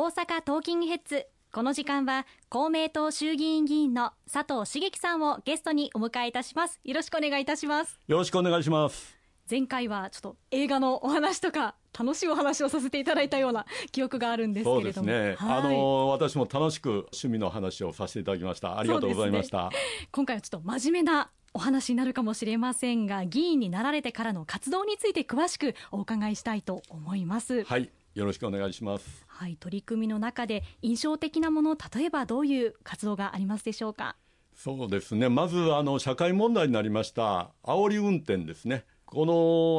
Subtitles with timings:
[0.00, 1.26] 大阪トーキングヘッズ。
[1.50, 6.78] この時間は公明党衆議院議員の佐藤茂樹さんをゲストにお迎えいたします。
[6.84, 7.98] よろしくお願いいたします。
[8.06, 9.16] よろしくお願いします。
[9.50, 15.34] 前回はちょっと映画のお話とか楽しいお話をさせていただいたような記憶があるんですけれども、ね。
[15.36, 18.78] はい、あの私も楽しく趣味の話をさせていただきました。
[18.78, 19.76] ありがとうございました、ね、
[20.12, 27.64] 今回はちょっと真面目なお話になるかもしれませんが議員になられてからの活動について詳しくお伺いしたいと思います。
[27.64, 29.24] はいよろしくお願いします。
[29.28, 34.16] はい取り組みの中で印象的なもの例えばどういう活動がありますでしょうか？
[34.54, 35.28] そうですね。
[35.28, 38.84] まずあの社会問題になりました煽り運転ですね。
[39.04, 39.32] この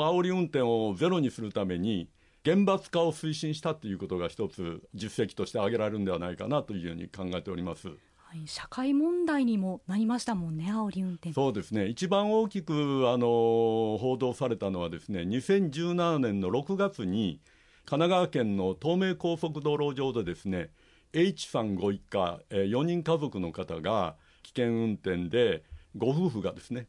[0.09, 2.09] 煽り運転をゼロにするために
[2.43, 7.89] 厳罰化を推進したということが一つ実績として挙げられるんではないかなというふうに考えております。
[7.89, 7.93] は
[8.37, 11.33] い、社会問題にもなりましたもんね、煽り運転。
[11.33, 17.41] そうですね、一番大きくあの報道されたのは、ですね2017年の6月に、
[17.89, 20.69] 神奈川県の東名高速道路上で、ですね
[21.11, 25.63] H さんご一家、え4人家族の方が危険運転で、
[25.97, 26.85] ご夫婦がですね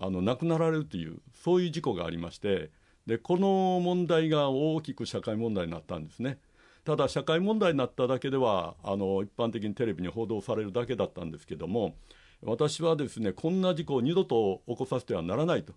[0.00, 2.70] あの亡くなられるという、そういう事故がありまして、
[3.06, 6.38] でこの問題が大きく社会問題になったんですね。
[6.84, 11.96] ただ、社会問題になっただけではあの一般的にテレビに報道されるだけだったんですけども、
[12.44, 15.72] 私はですねこんな事故を二度と起こさせてはならないと、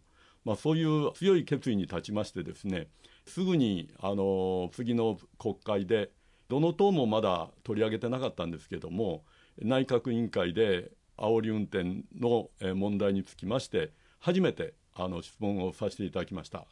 [0.49, 2.87] まあ、そういう強い決意に立ちまして、ですね
[3.27, 6.09] すぐにあの次の国会で、
[6.47, 9.23] どの党もまだ取り上げてなかったんですけども、
[9.61, 10.89] 内閣委員会で
[11.19, 16.65] 煽り運転の問題につきまして、初めてあの質問をさせていただきました。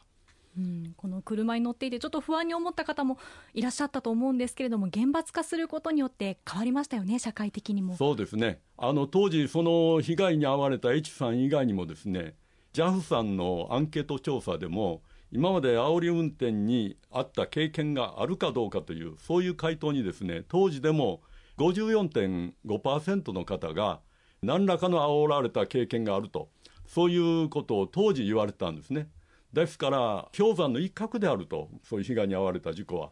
[0.56, 3.18] うん、この車に乗っていてちょっと不安に思った方も
[3.54, 12.34] いらっしゃったと思うんですけれども厳罰化することによって変わりましたよね社会的にもそうですねあの当時その被害に遭われた H さん以外にもですね
[12.72, 21.20] JAF さんのアンケート調査でも今まで煽り運転にあった経験があるかどうかというそういう回答にですね当時でも
[21.58, 24.00] 54.5%の方が
[24.42, 26.48] 何らかの煽られた経験があると
[26.88, 29.08] そういうことを当時言われたんですね。
[29.52, 33.10] ですから、氷山の一角であると、そういう被害に遭われた事故は。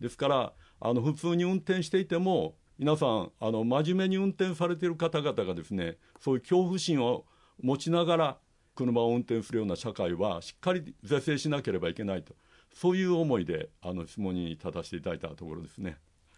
[0.00, 7.26] ですから、あの普通に運転していても、皆さん、あの真面目に運転されている方々がですね、そういう恐怖心を
[7.60, 8.38] 持ちながら、
[8.78, 12.34] 車を運転するような社会は、しっかり是正しなければいけないと、
[12.72, 15.96] そういう思いで、あの質問に立たせていただいたところですね。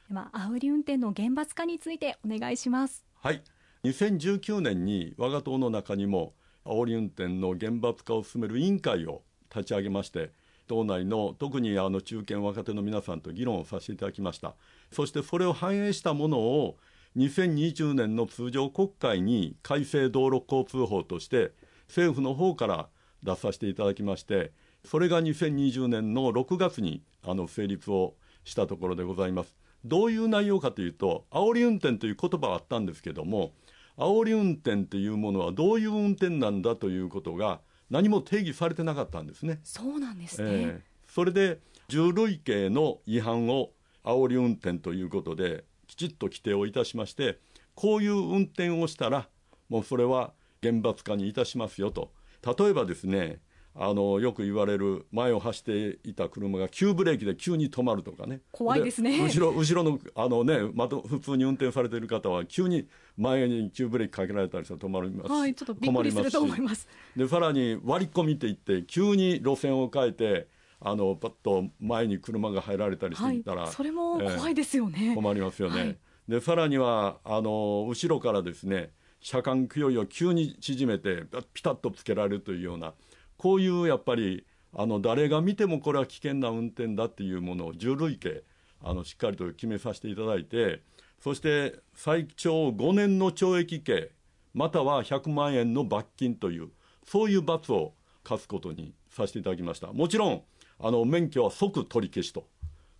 [0.08, 3.04] では、煽り運転の厳罰化についてお願いします。
[3.14, 3.42] はい。
[3.84, 6.34] 2019年に我が党の中にも、
[6.64, 9.22] 煽り運転の厳罰化を進める委員会を
[9.54, 10.30] 立ち上げまして
[10.66, 14.54] 党内の特にあの中堅若手の皆さんと議論をさせていただきました
[14.92, 16.76] そしてそれを反映したものを
[17.16, 21.52] 2020年の通常国会に改正道路交通法として
[21.90, 22.88] 政府の方から
[23.22, 24.52] 出させていただきまして
[24.84, 28.14] それが2020年の6月にあの成立を
[28.44, 29.54] したところでございます。
[29.84, 33.52] どういう内容かというと煽り運転という言葉はあったんですけども
[33.96, 39.60] 煽り運転というものはどういう運転なんだということが何も定義されてなかったんですね。
[39.64, 43.70] そうなんですね、えー、それで重類型の違反を
[44.04, 47.38] 煽り運転ということできちっと規定をいたしまして
[47.74, 49.28] こういう運転をしたら
[49.68, 50.32] もうそれは
[50.62, 52.10] 厳罰化にいたしますよと。
[52.58, 53.40] 例えばですね
[53.74, 58.40] あのよく言われる前を走っていた車が急ブレーキで急に止まるとかね。
[58.50, 59.22] 怖いですね。
[59.22, 65.32] 後ろ後ろのあの、ね、ま、普通に運転されている方は急に前に急ブレーキかけられたりしたら止まります。
[65.32, 66.88] はいちょっとびっくりすると思います。
[67.16, 70.48] でさらに割り込みっていって急に路線を変えて
[70.80, 82.94] あのパッと前に車が入られたりしていたら、はい、それも怖いですよね、えー、困りますよね、はい、でさらにはあの後ろからですね車間距離を急に縮めてピタッとつけられるというような
[83.36, 88.40] こういうやっぱりあの誰が見てもこれは危険な運転だっていうものを重類型
[88.82, 90.82] あのしっかりと決めさせていただいて
[91.22, 94.10] そして最長5年の懲役刑
[94.54, 96.70] または100万円の罰金という
[97.06, 97.94] そういう罰を
[98.24, 99.92] 課すことにさせていただきました。
[99.92, 100.42] もちろん
[100.78, 102.46] あの免許は即取り消しと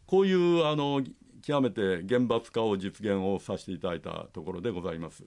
[0.06, 1.02] こういうあの
[1.42, 5.24] 極めて厳罰化を実現をさせていただいたところでございます。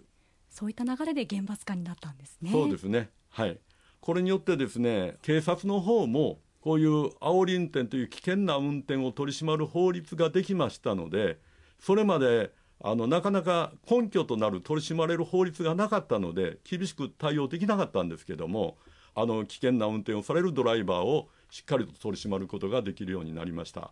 [0.54, 2.52] そういった流れで厳罰化になったんですね。
[2.52, 3.10] そうですね。
[3.32, 3.60] はい。
[4.00, 11.40] これによってですね警察の方もこういう煽り運転という危険な運転を取り締まる法律ができましたので
[11.80, 12.52] それまで
[12.82, 18.78] あのなかなか根拠となる取り締まれる法律がなかったので厳しく対応できなかったんですけども
[19.16, 23.92] あの危険な運転をされるドライバーをしっかりと取り締まることができるようになりました。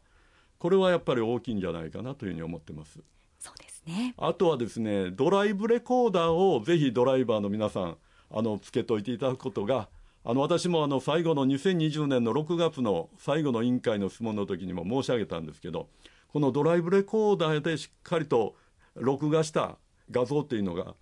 [0.60, 3.00] これはやっぱり大きいんじゃないかなというふうに思ってます。
[3.40, 3.54] そう
[3.86, 7.98] ですねあとはですねドライブレコーダーをぜひドライバーの皆さん
[8.30, 9.89] あのつけといていただくことが
[10.24, 15.89] あの私もあの最後の2020年の6月の最後の委員会の質問の時にも申し上げたんですけど、
[16.31, 18.56] このドライブレコーダーでしっかりと
[18.95, 19.78] 録画した
[20.12, 20.94] 画像っていうのが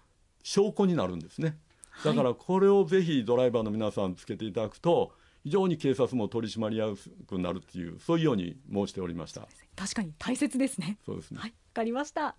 [0.41, 1.57] 証拠になるんですね。
[2.05, 5.11] だからこれをぜひドライバーの皆さんつけていただくと、
[5.43, 9.47] 非常に警察も取り締まりやすくなるっていう、そういうように申しておりました。
[9.75, 10.97] 確かに大切ですね。
[11.05, 11.39] そうですね。
[11.39, 12.37] はい、わかりました。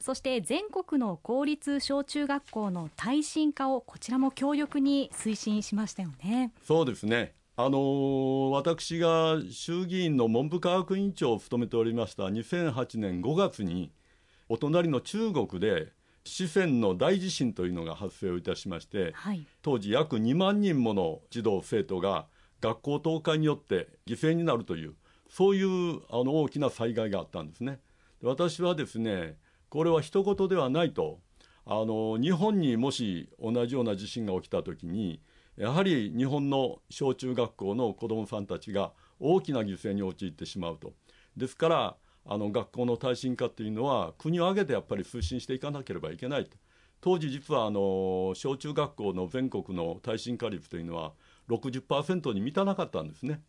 [0.00, 6.52] そして全国の公立小中学校の耐震化をこちらも強力に推進しましたよね。
[6.62, 7.34] そうですね。
[7.56, 13.92] あのー、私が衆議院の文部科学委員長を務めておりました2008年5月に
[14.48, 15.92] お隣の中国で
[16.24, 22.26] 四川の大地震というのが発生をいたしまして、はい、当時約2万人もの児童生徒が
[22.62, 24.94] 学校倒壊によって犠牲になるという
[25.28, 27.80] そういうあの大きな災害があったんですね。
[28.22, 29.36] 私はですね
[29.70, 31.20] これは一言ではないと
[31.64, 35.20] あの日本にもし同じような地震が起きた時に
[35.56, 40.92] やはり日本の小中学校の子どもさんたちが大きな犠牲に陥ってしまうと。
[41.36, 41.96] ですから
[42.26, 46.56] あの学校の耐震化というのは国を挙げてやっぱり推進していかなければいけないと。
[47.00, 51.12] 当時実はあの小中学校の全国の耐震化率というのは
[51.48, 53.40] 60%に満たなかったんですね。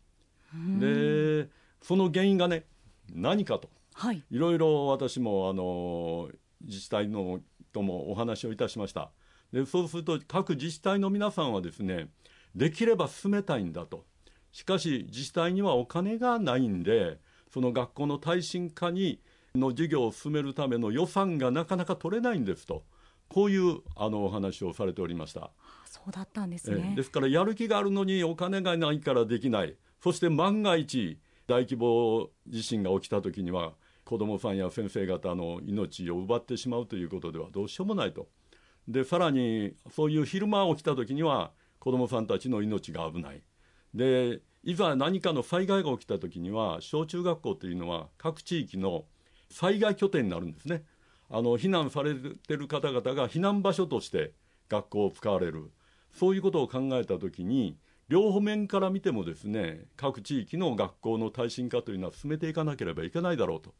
[0.78, 1.48] で
[1.82, 2.64] その原因がね
[3.12, 6.28] 何かとはい、いろいろ私もあの
[6.62, 7.40] 自治体の
[7.72, 9.10] ともお話をいたしました。
[9.52, 12.08] でそうすると各自治体の皆さんはですね
[12.54, 14.04] できれば進めたいんだと。
[14.52, 17.18] しかし自治体にはお金がないんで
[17.52, 19.20] その学校の耐震化に
[19.54, 22.84] の授業を進めるための予算がなかなか取れないんですと。
[23.28, 25.50] こういうあのお話をされておりました。
[25.86, 26.92] そうだったんですね。
[26.94, 29.76] ですからやる気があるのにお金がないからできない。
[30.02, 33.72] そして万が一大規模地震が起きた時には
[34.04, 38.28] 子どもさんや先生方の命を奪ってしまうということではどうしようもないと。
[38.88, 43.42] でさらにそういう昼間起きた時には子どもさんたちの命が危ない。
[43.94, 49.04] でいざ何かの災害が起きた時には小中学校というのは各地域の
[49.50, 50.84] 災害拠点になるんですね。
[51.30, 54.32] あの避難されてる方々が避難場所として
[54.68, 55.70] 学校を使われる
[56.12, 57.76] そういうことを考えた時に
[58.08, 63.72] 両方面から見てもですね各地域の学校の耐震化というのは進めていかなければいけないだろうと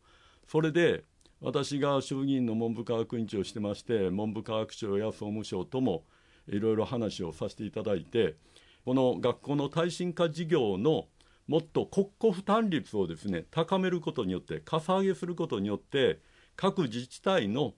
[0.47, 1.05] それで
[1.41, 6.05] 私が衆議院の文部科学委員長をしてまして文部科学省や総務省とも
[6.49, 8.37] いろいろ話をさせていただいて
[8.85, 11.07] この学校の耐震化事業の
[11.49, 16.21] もっと国庫負担率をですね高めることによってかさ上げすることによって
[16.57, 17.75] 各自治体の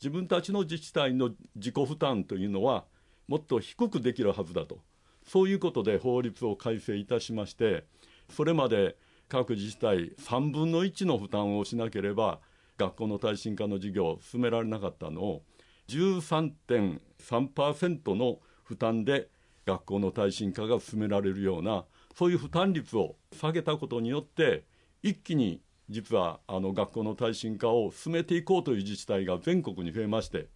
[0.00, 2.84] 自分たちの自治体の自己負担というのは
[3.28, 4.80] もっと低くできるはずだと。
[5.26, 7.84] そういうことで法律を改正いたしまして
[8.28, 8.96] それまで
[9.28, 12.40] 各自治体3分の1の負担をしなければ
[12.78, 15.42] 学校の耐震化の事業を進められなかったのを
[15.88, 19.28] 13.3%の負担で
[19.66, 21.84] 学校の耐震化が進められるような
[22.16, 24.64] そういう負担率を下げたことによって
[25.02, 25.60] 一気に
[25.90, 30.48] 実はあの学校の耐震化を進めていこうという自治体が全国に増えまして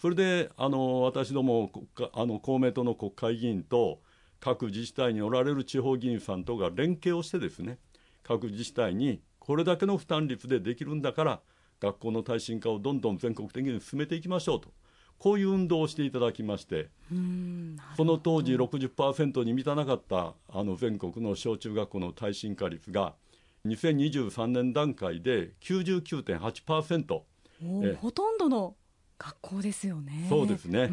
[0.00, 1.70] それであの私ども
[2.12, 4.00] あの公明党の国会議員と
[4.40, 7.78] 各自治体におられる地方議員さんとが連携をしてですね
[8.28, 11.40] 各自治体にこれだけの負担率でできるんだから
[11.80, 14.68] 学校の耐震化をどんどん全国的に進めていきましょうと。
[15.18, 16.90] こういう運動をしていただきまして
[17.96, 23.14] その当時60%に満たなかったあの全国の小中学校の耐震化率が
[23.66, 27.20] 2023年段階で99.8%
[27.82, 28.76] えほとんどの
[29.18, 30.26] 学校ですよね。
[30.28, 30.88] そうですね。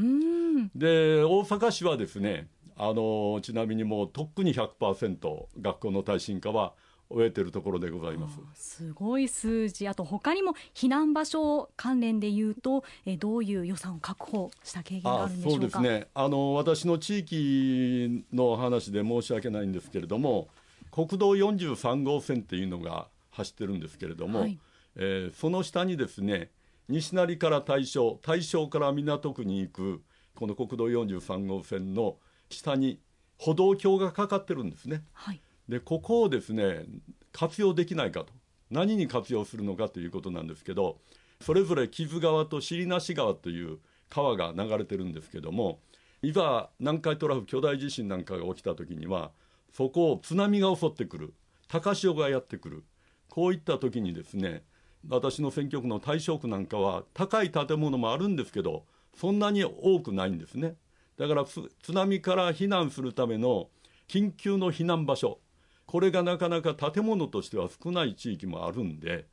[0.74, 6.74] で大阪市はですねあのちなみにもうとっくに100%学校の耐震化は
[7.10, 8.40] 終えているところでございます。
[8.56, 15.72] すごい数字、あと他にも避難場所関連でいうと、えどういう予算を確保した経験があるんでしょうか？
[15.72, 16.08] そうですね。
[16.14, 20.48] あの私の地域の話で申し訳ないんですけれども、
[20.92, 24.58] 国道43号線っていうのが走ってるんですけれども、はい、
[24.96, 26.50] えー、その下にですね、
[26.88, 30.04] 西成から大正、大正から港区に行く、
[30.36, 32.18] この国道43号線の
[32.50, 33.00] 下に
[33.38, 35.04] 歩道橋がかかってるんですね。
[35.14, 36.86] はいでここをですね
[37.32, 38.28] 活用できないかと。
[38.72, 40.98] 何に活用するのかということなんですけど
[41.42, 43.78] それぞれ木津川と尻無川という
[44.10, 45.80] 川が流れてるんですけども
[46.24, 49.32] いざ南海トラフ巨大地震なんかが起きた時には
[49.72, 51.34] そこを津波が襲ってくる。
[51.68, 52.84] 高潮がやってくる。
[53.30, 54.64] こういった時にですね
[55.10, 60.76] 私の選挙区の大正区なんかは高い建物もあるんですけどそんなに多くないんですね。
[61.18, 63.68] だから津波から避難するための
[64.08, 65.40] 緊急の避難場所
[65.86, 69.28] これがなかなか建物としては少ない地域もあるんで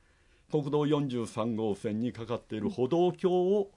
[0.50, 3.70] 国道43号線にかかっている歩道橋を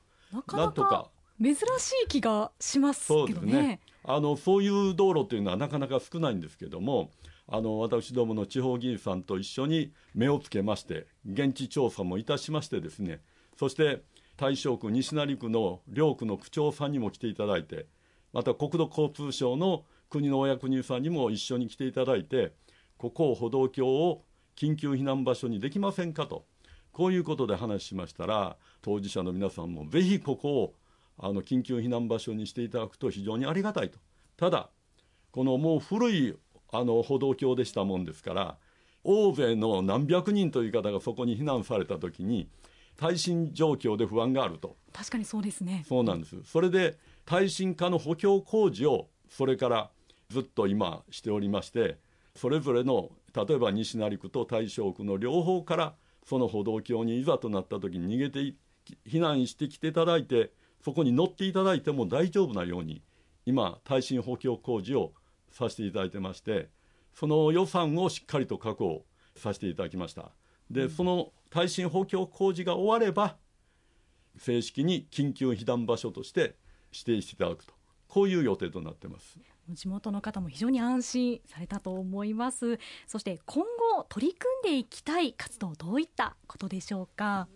[0.51, 1.09] なんとか。
[1.41, 1.59] 珍し
[2.05, 3.27] い気がしますけどね。
[3.27, 3.79] そうですね。
[4.03, 7.09] あのそういう道路というのはなかなか少ないんですけども
[7.47, 13.21] あの私どもの地方議員さんと一緒に目をつけまして現地調査もいたしましてですね
[13.57, 14.03] そして
[14.37, 17.87] 大正区西成区の両区の区長さんにも来ていただいて
[18.31, 22.53] また国土交通省の国のお役人さんにも一緒に来ていただいて
[22.97, 24.23] ここを歩道橋を
[24.55, 26.45] 緊急避難場所にできませんかと。
[26.91, 30.75] こういうことで話しましたら当事者の皆さんもぜひここを
[31.17, 33.99] あの緊急避難場所にしていただくと非常にありがたいと。
[34.37, 34.69] ただ
[35.31, 36.37] このもう古い
[36.71, 38.57] あの歩道橋でしたもんですから
[39.03, 42.47] 大勢の何百人という方がそこに避難された時に
[42.97, 44.77] 耐震状況で不安があると。
[44.93, 45.83] 確かにそうですね。
[45.87, 46.37] そうなんです。
[46.45, 49.89] それで耐震化の補強工事をそれから
[50.29, 51.97] ずっと今しておりまして
[52.35, 58.55] それぞれの例えば西成区と大正区の両方からその歩道橋にいざとなった時に逃げて
[59.07, 60.51] 避難してきていただいて
[60.83, 63.01] そこに乗っていただいても大丈夫なように
[63.45, 65.13] 今耐震補強工事を
[65.51, 66.69] させていただいてまして
[67.13, 70.31] その予算をしっかりと確保させていただきました。
[70.69, 73.37] で、うん、その耐震補強工事が終われば
[74.37, 76.55] 正式に緊急避難場所として
[76.91, 77.73] 指定していただくと。
[78.07, 79.37] こういう予定となってます
[79.69, 82.79] 地元の方も非常に安心されたと思います。
[83.07, 83.63] そして今
[83.95, 87.47] 後取り組んでいきたい活動どういったことでしょうか？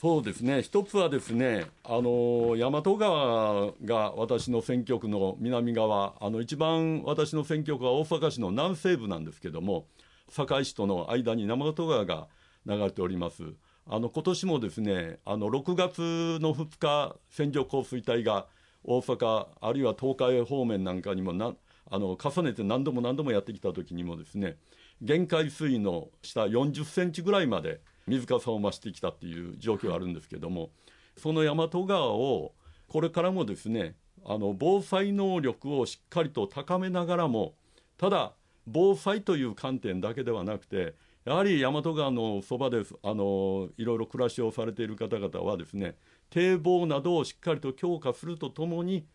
[0.00, 0.62] そうですね。
[0.62, 9.86] 一つはですねあの大和川が私の選挙区の南側あの一番私の選挙区は大阪市の南西部なんですけども
[10.30, 12.28] 堺市との間に大和川が
[12.66, 13.42] 流れております。
[13.90, 15.98] あの今年もですねあの6月
[16.42, 18.46] の2日線状降水帯が
[18.88, 21.54] 大阪あるいは東海方面なんかにもな
[21.90, 24.56] あの重ねて何度も何度もやってきた時にもですね
[25.02, 30.70] 限界水位の下40センチぐらいまで水かさを増してきたっていう状況があるんですけども
[31.18, 32.54] その大和川を
[32.88, 37.54] これからもですねあの防災能力をしっかりと高めながらも
[37.98, 38.32] ただ
[38.66, 40.94] 防災という観点だけではなくて
[41.26, 45.94] やはり大和川のそばであのいろいろ暮らしをされている方々はですね
[46.30, 49.06] 堤防などをしっかりと強化するとともに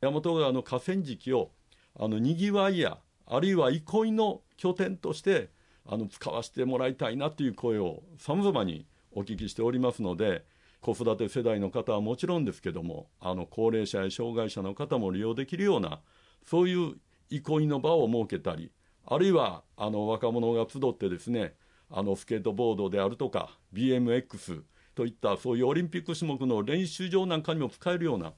[0.00, 1.50] 大和川の河川敷を
[1.98, 5.50] あのにぎわいやあるいは憩いの拠点として
[5.86, 10.44] あの使わせてもらいたいなという声をさまざまにお聞きしておりますので
[10.80, 16.00] 子育て世代の方はもちろんですけどもあの高齢者や障害者の方も利用できるような
[16.44, 16.96] そういう
[17.30, 18.72] 憩いの場を設けたり
[19.06, 21.54] あるいはあの若者が集ってですね
[21.90, 24.62] あのスケートボードであるとか BMX
[24.94, 28.32] といったそういうオリンピック種目の練習場なんかにも使えるような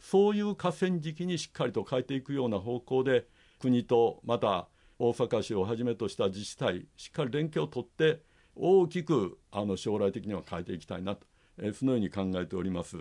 [0.00, 3.26] そういう河川敷にしっかりと変えていくような方向で
[3.58, 8.22] 国とまた大阪市をはじめとした自治体しっかり連携を取って
[8.54, 11.26] 大きくあの将来的には変えていきたいなと、
[11.58, 12.98] えそのように考えております。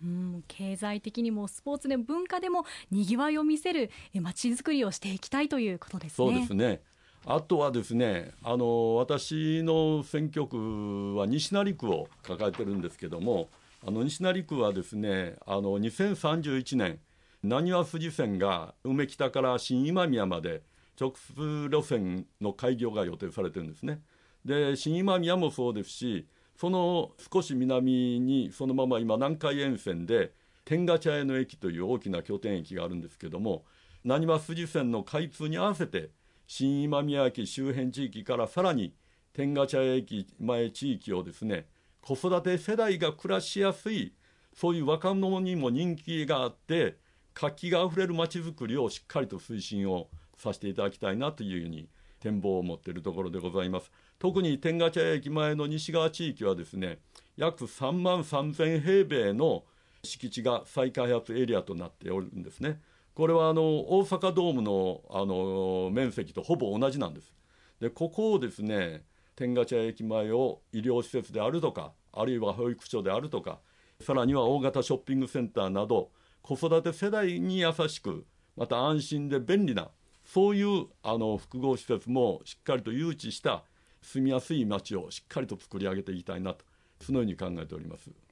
[0.00, 3.90] うん経済的にもスポーツでも文化でもにぎわいを見せる
[4.20, 6.14] まちづくりをしていきたいということですね。
[6.16, 6.82] そうですね
[7.30, 13.50] あとはですねあの私の選挙区は西成区を抱えてるんですけども
[13.86, 16.98] あの西成区はですねあの2031年
[17.42, 20.62] なにわ筋線が梅北から新今宮まで
[20.98, 24.00] 直通路線の開業が予定されてるんですね。
[24.46, 30.32] で新今宮もそうですしその少し南にそのまま今南海沿線で
[30.64, 33.64] 天下茶屋の駅という大きな拠点駅があるんですけども
[34.02, 36.08] なにわ筋線の開通に合わせて
[36.48, 38.94] 新今宮駅周辺地域からさらに
[39.34, 41.66] 天下茶屋駅前地域をですね
[42.00, 44.14] 子育て世代が暮らしやすい
[44.54, 46.96] そういう若者にも人気があって
[47.34, 51.86] 活気があふれるまちづくりをしっかりと推進をさせていただきたいなというふうに
[52.18, 53.92] 展望を持っているところでございます。
[54.18, 56.98] 特に天下茶屋駅前の西側地域はですね
[57.36, 59.64] 約3万3000平米の
[60.02, 62.80] 敷地が再開発エリアとなっておるんですね。
[63.18, 67.34] これはあの大阪ドームのあの面積とほぼ同じなんです。
[67.80, 69.02] でここをですね
[69.34, 73.58] 天下茶駅前を医療施設であるとかあるいは保育所であるとか
[74.00, 78.24] さらには大型ショッピングセンターなど子育て世代に優しく
[78.56, 79.88] また安心で便利な
[80.24, 83.64] そういうあの複合施設もしっかりと誘致した
[84.00, 86.64] 住みやすい街をしっかりと作り上げていきたいなと
[87.00, 88.27] そのように考えております。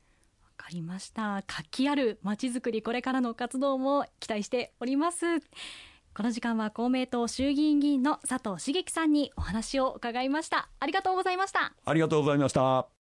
[0.57, 1.43] かりました。
[1.47, 5.41] 活気あるまちづくりこれからの活動も期待しております。
[6.15, 10.71] この時間は公明党衆議院議員の佐藤茂樹さんにお話を伺いました。
[10.81, 11.75] ありがとうございました。
[11.85, 12.96] ありがとうございました。